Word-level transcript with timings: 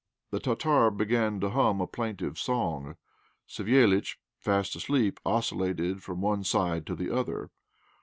The 0.31 0.39
Tartar 0.39 0.89
began 0.89 1.39
to 1.41 1.51
hum 1.51 1.79
a 1.79 1.85
plaintive 1.85 2.39
song; 2.39 2.95
Savéliitch, 3.47 4.15
fast 4.39 4.75
asleep, 4.75 5.19
oscillated 5.27 6.01
from 6.01 6.21
one 6.21 6.43
side 6.43 6.87
to 6.87 6.95
the 6.95 7.15
other. 7.15 7.51